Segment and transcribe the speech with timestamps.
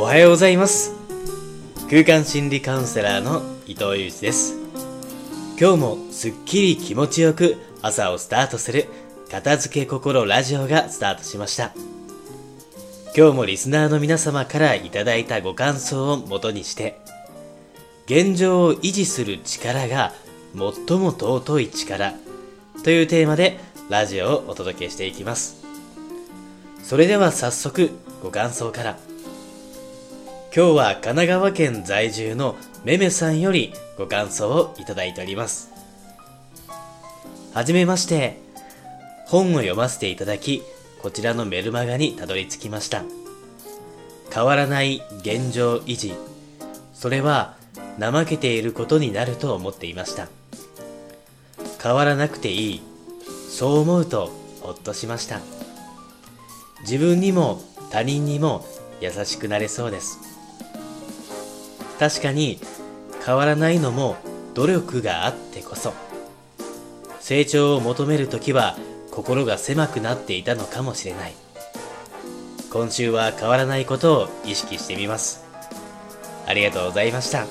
[0.00, 0.94] おはようございます。
[1.90, 4.54] 空間心理カウンセラーの伊藤裕二です。
[5.60, 8.86] 今日もすっきり気持ちよく朝をスタートする
[9.28, 11.72] 片付け心ラジオがスタートしました。
[13.16, 17.00] 今日もリスナーの皆様からいただいたご感想をもとにして
[18.06, 20.12] 現状を維持する力が
[20.54, 22.14] 最も尊い力
[22.84, 25.64] というテーマでラジオをお届けしていきます。
[26.84, 27.90] それでは早速
[28.22, 28.96] ご感想から。
[30.54, 35.70] 今日は神奈川県在住のめめさんよりご感想をいただいております。
[37.52, 38.38] はじめまして。
[39.26, 40.62] 本を読ませていただき
[41.02, 43.02] こちらのメルマガにたどり着きました。
[44.32, 46.14] 変わらない現状維持。
[46.94, 47.54] それは
[48.00, 50.28] 怠けていることになると思っていました。
[51.82, 52.82] 変わらなくていい。
[53.50, 55.40] そう思うとほっとしました。
[56.80, 58.64] 自分にも他人にも
[59.02, 60.37] 優しくなれそうです。
[61.98, 62.60] 確かに
[63.24, 64.16] 変わらないのも
[64.54, 65.92] 努力があってこそ。
[67.20, 68.76] 成長を求めるときは
[69.10, 71.34] 心が狭くなっていたのかもしれない。
[72.70, 75.44] 今週は変わらないことを意識してみます。
[76.46, 77.46] ありがとうございました。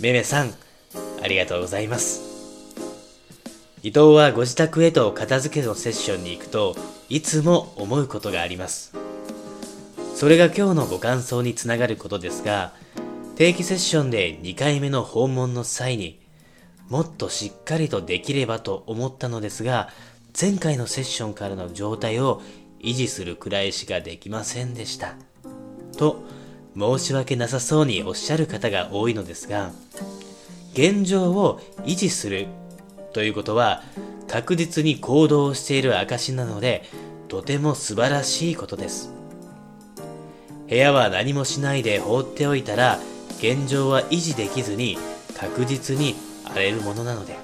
[0.00, 0.52] めめさん
[1.22, 2.22] ありがとうございます。
[3.82, 6.76] 伊藤はご自宅へと片付けのセッションに行くと
[7.08, 9.07] いつも思うことがあります。
[10.18, 12.72] それが今日のご感想につながることですが
[13.36, 16.18] 定期セッションで2回目の訪問の際に
[16.88, 19.90] もっとしっかりとできればと思ったのですが
[20.38, 22.42] 前回のセッションからの状態を
[22.80, 25.14] 維持するくらいしかできませんでした。
[25.96, 26.24] と
[26.76, 29.70] 申し訳なさそうにおっしゃる方が多いのですが
[30.72, 32.48] 現状を維持する
[33.12, 33.84] ということは
[34.26, 36.82] 確実に行動している証なので
[37.28, 39.16] とても素晴らしいことです。
[40.68, 42.98] 部屋は何もしないで放っておいたら
[43.38, 44.98] 現状は維持できずに
[45.36, 46.14] 確実に
[46.44, 47.36] 荒れるものなので。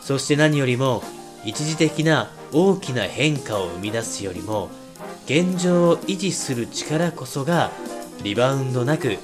[0.00, 1.02] そして何よりも
[1.46, 4.68] 一時的な大きな変化を生み出すよりも
[5.24, 7.70] 現状を維持する力こそが
[8.22, 9.16] リバウンドなく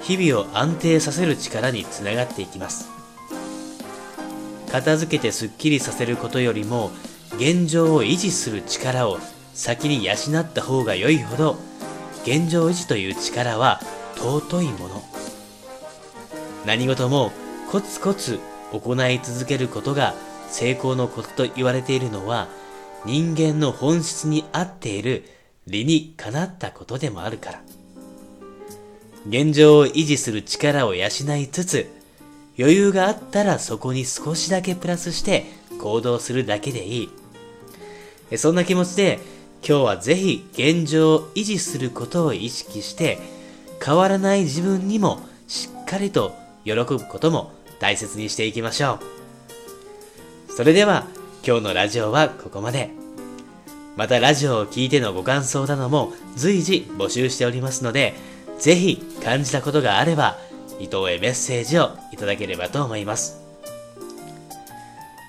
[0.00, 2.88] 日々を安定させる力につながっていきます。
[4.70, 6.90] 片付けてすっきりさせることよりも
[7.34, 9.18] 現状を維持する力を
[9.52, 11.56] 先に養った方が良いほど
[12.22, 13.80] 現状維持という力は
[14.16, 15.02] 尊いもの。
[16.64, 17.32] 何事も
[17.70, 18.38] コツコツ
[18.72, 20.14] 行い続けることが
[20.48, 22.48] 成功のことと言われているのは
[23.04, 25.24] 人間の本質に合っている
[25.66, 27.62] 理にかなったことでもあるから。
[29.26, 31.90] 現状を維持する力を養いつつ
[32.58, 35.46] 余裕があったらそこに少しだけプラスして
[35.80, 37.08] 行動するだけでい
[38.30, 38.38] い。
[38.38, 39.20] そんな気持ちで
[39.66, 43.18] 今日はぜひ現状を維持することを意識して
[43.84, 46.34] 変わらない自分にもしっかりと
[46.64, 48.98] 喜ぶことも大切にしていきましょ
[50.48, 50.52] う。
[50.52, 51.06] それでは
[51.46, 52.90] 今日のラジオはここまで。
[53.96, 58.14] またラジオを聴いてのご感想なども随時募集しておりますので
[58.58, 60.38] ぜひ感じたことがあれば
[60.80, 63.40] 伊藤へメッセージをいただければと思います。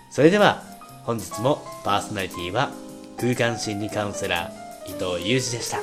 [0.10, 0.64] それでは
[1.04, 2.72] 本日もパーソナリティは
[3.24, 5.78] 空間心理カウンセラー伊藤裕二でした。